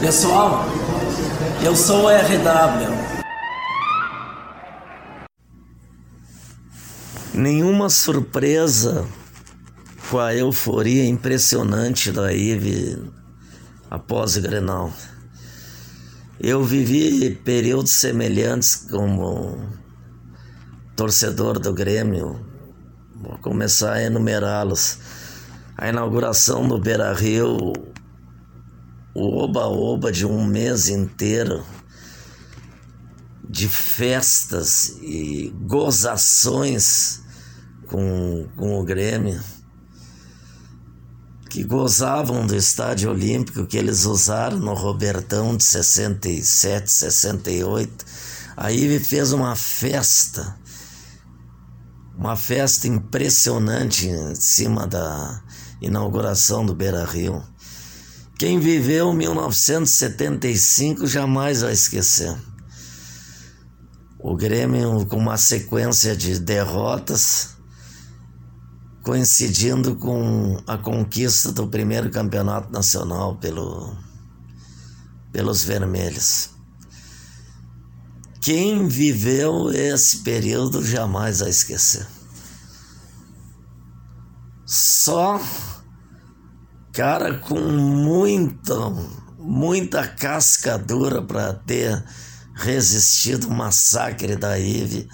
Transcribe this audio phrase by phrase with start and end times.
[0.00, 0.64] Pessoal,
[1.62, 2.88] eu sou o RW.
[7.34, 9.06] Nenhuma surpresa
[10.08, 13.12] com a euforia impressionante da Ive
[13.90, 14.90] após o Grenal.
[16.42, 19.58] Eu vivi períodos semelhantes como
[20.96, 22.46] torcedor do Grêmio.
[23.14, 25.00] Vou começar a enumerá-los.
[25.76, 27.74] A inauguração do Beira Rio,
[29.14, 31.62] o oba-oba de um mês inteiro
[33.46, 37.20] de festas e gozações
[37.86, 39.38] com, com o Grêmio,
[41.50, 48.06] que gozavam do estádio olímpico que eles usaram no Robertão de 67, 68.
[48.56, 50.56] Aí fez uma festa,
[52.16, 55.42] uma festa impressionante em cima da
[55.82, 57.42] inauguração do Beira Rio.
[58.38, 62.32] Quem viveu 1975 jamais vai esquecer.
[64.20, 67.56] O Grêmio com uma sequência de derrotas,
[69.10, 73.92] coincidindo com a conquista do primeiro campeonato nacional pelo,
[75.32, 76.50] pelos vermelhos.
[78.40, 82.06] Quem viveu esse período jamais vai esquecer.
[84.64, 85.40] Só
[86.92, 88.76] cara com muita,
[89.36, 92.00] muita casca dura para ter
[92.54, 95.08] resistido o massacre da Ive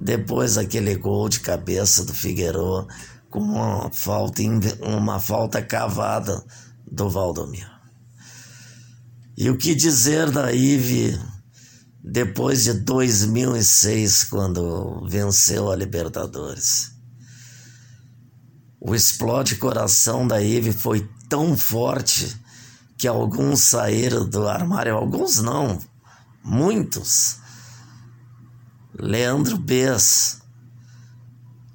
[0.00, 2.88] depois daquele gol de cabeça do Figueiredo
[3.32, 4.42] com uma falta,
[4.82, 6.44] uma falta cavada
[6.86, 7.72] do Valdomiro.
[9.36, 11.18] E o que dizer da Ive
[12.04, 16.92] depois de 2006, quando venceu a Libertadores?
[18.78, 22.36] O explode coração da Ive foi tão forte
[22.98, 25.78] que alguns saíram do armário, alguns não,
[26.44, 27.38] muitos.
[28.98, 30.41] Leandro Bess,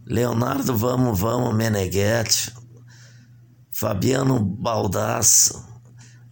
[0.09, 2.53] Leonardo Vamos Vamos Meneghetti,
[3.73, 5.62] Fabiano Baldasso,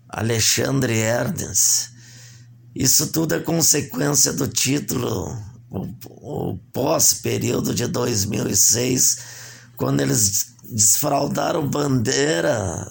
[0.07, 1.91] Alexandre Erdens.
[2.73, 5.37] Isso tudo é consequência do título,
[5.69, 5.87] o,
[6.21, 9.17] o pós-período de 2006,
[9.75, 12.89] quando eles desfraldaram bandeira,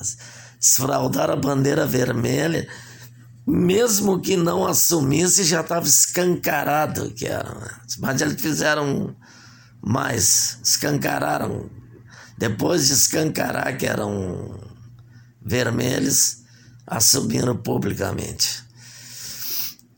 [0.61, 2.69] desfraldaram a bandeira vermelha,
[3.47, 7.81] mesmo que não assumisse, já estava escancarado que era.
[7.99, 9.17] Mas eles fizeram
[9.85, 11.71] mais, escancararam.
[12.39, 14.61] Depois de escancarar que eram
[15.45, 16.39] vermelhos,
[16.87, 18.65] assumiram publicamente.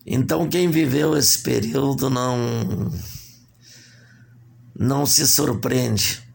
[0.04, 2.92] Então quem viveu esse período não
[4.78, 6.26] não se surpreende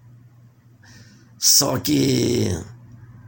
[1.44, 2.50] só que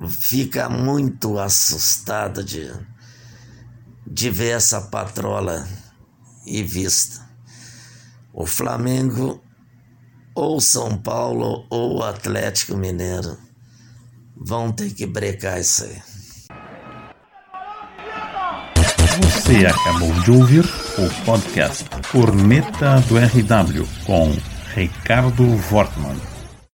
[0.08, 2.72] fica muito assustado de,
[4.06, 5.68] de ver essa patrola
[6.46, 7.28] e vista.
[8.32, 9.44] O Flamengo,
[10.36, 13.38] ou São Paulo, ou Atlético Mineiro
[14.36, 16.02] vão ter que brecar isso aí.
[19.22, 20.66] Você acabou de ouvir
[20.98, 24.36] o podcast Corneta do RW com
[24.76, 26.33] Ricardo Wortmann.